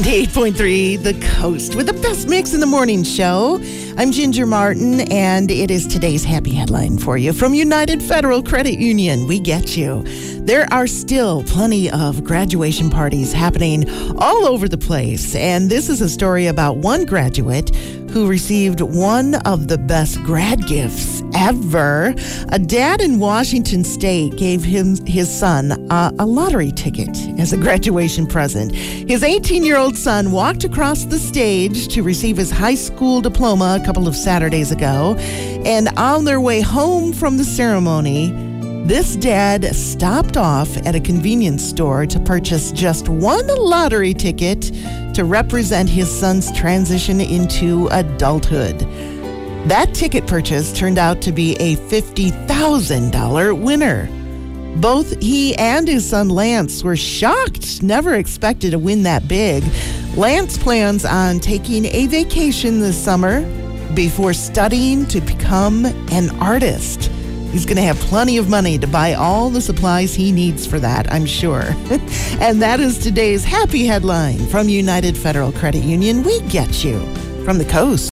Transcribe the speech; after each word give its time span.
98.3 0.00 1.02
The 1.02 1.12
Coast 1.36 1.74
with 1.74 1.84
the 1.84 1.92
best 1.92 2.26
mix 2.26 2.54
in 2.54 2.60
the 2.60 2.66
morning 2.66 3.02
show. 3.04 3.60
I'm 3.98 4.12
Ginger 4.12 4.46
Martin, 4.46 5.00
and 5.12 5.50
it 5.50 5.70
is 5.70 5.86
today's 5.86 6.24
happy 6.24 6.52
headline 6.52 6.96
for 6.96 7.18
you 7.18 7.34
from 7.34 7.52
United 7.52 8.02
Federal 8.02 8.42
Credit 8.42 8.78
Union. 8.78 9.26
We 9.26 9.38
get 9.38 9.76
you. 9.76 10.02
There 10.40 10.66
are 10.72 10.86
still 10.86 11.44
plenty 11.44 11.90
of 11.90 12.24
graduation 12.24 12.88
parties 12.88 13.34
happening 13.34 13.90
all 14.18 14.46
over 14.46 14.70
the 14.70 14.78
place, 14.78 15.34
and 15.34 15.68
this 15.68 15.90
is 15.90 16.00
a 16.00 16.08
story 16.08 16.46
about 16.46 16.78
one 16.78 17.04
graduate 17.04 17.68
who 18.10 18.26
received 18.26 18.80
one 18.80 19.36
of 19.46 19.68
the 19.68 19.78
best 19.78 20.20
grad 20.24 20.66
gifts 20.66 21.22
ever. 21.34 22.12
A 22.48 22.58
dad 22.58 23.00
in 23.00 23.20
Washington 23.20 23.84
state 23.84 24.36
gave 24.36 24.64
him 24.64 24.96
his 25.06 25.30
son 25.32 25.72
a, 25.90 26.12
a 26.18 26.26
lottery 26.26 26.72
ticket 26.72 27.16
as 27.38 27.52
a 27.52 27.56
graduation 27.60 28.26
present. 28.26 28.74
His 28.74 29.22
18 29.22 29.64
year 29.64 29.76
old 29.76 29.89
son 29.96 30.32
walked 30.32 30.64
across 30.64 31.04
the 31.04 31.18
stage 31.18 31.88
to 31.88 32.02
receive 32.02 32.36
his 32.36 32.50
high 32.50 32.74
school 32.74 33.20
diploma 33.20 33.78
a 33.80 33.84
couple 33.84 34.08
of 34.08 34.14
Saturdays 34.14 34.70
ago. 34.72 35.16
And 35.64 35.88
on 35.96 36.24
their 36.24 36.40
way 36.40 36.60
home 36.60 37.12
from 37.12 37.36
the 37.36 37.44
ceremony, 37.44 38.32
this 38.86 39.16
dad 39.16 39.64
stopped 39.74 40.36
off 40.36 40.76
at 40.78 40.94
a 40.94 41.00
convenience 41.00 41.64
store 41.64 42.06
to 42.06 42.20
purchase 42.20 42.72
just 42.72 43.08
one 43.08 43.46
lottery 43.46 44.14
ticket 44.14 44.62
to 45.14 45.24
represent 45.24 45.88
his 45.88 46.10
son's 46.10 46.50
transition 46.52 47.20
into 47.20 47.88
adulthood. 47.92 48.78
That 49.68 49.94
ticket 49.94 50.26
purchase 50.26 50.72
turned 50.72 50.98
out 50.98 51.20
to 51.22 51.32
be 51.32 51.54
a 51.56 51.76
$50,000 51.76 53.62
winner. 53.62 54.08
Both 54.76 55.20
he 55.20 55.54
and 55.56 55.86
his 55.86 56.08
son 56.08 56.28
Lance 56.28 56.82
were 56.82 56.96
shocked, 56.96 57.82
never 57.82 58.14
expected 58.14 58.70
to 58.70 58.78
win 58.78 59.02
that 59.02 59.28
big. 59.28 59.64
Lance 60.16 60.56
plans 60.56 61.04
on 61.04 61.40
taking 61.40 61.84
a 61.86 62.06
vacation 62.06 62.80
this 62.80 63.02
summer 63.02 63.42
before 63.94 64.32
studying 64.32 65.06
to 65.06 65.20
become 65.20 65.84
an 65.84 66.30
artist. 66.40 67.10
He's 67.50 67.66
going 67.66 67.76
to 67.76 67.82
have 67.82 67.98
plenty 67.98 68.38
of 68.38 68.48
money 68.48 68.78
to 68.78 68.86
buy 68.86 69.14
all 69.14 69.50
the 69.50 69.60
supplies 69.60 70.14
he 70.14 70.30
needs 70.30 70.66
for 70.66 70.78
that, 70.78 71.12
I'm 71.12 71.26
sure. 71.26 71.62
and 72.40 72.62
that 72.62 72.78
is 72.78 72.96
today's 72.96 73.44
happy 73.44 73.84
headline 73.84 74.38
from 74.46 74.68
United 74.68 75.16
Federal 75.16 75.50
Credit 75.50 75.82
Union. 75.82 76.22
We 76.22 76.40
get 76.42 76.84
you 76.84 77.00
from 77.44 77.58
the 77.58 77.64
coast. 77.64 78.08